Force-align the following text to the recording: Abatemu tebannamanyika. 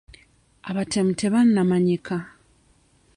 Abatemu 0.69 1.11
tebannamanyika. 1.19 2.17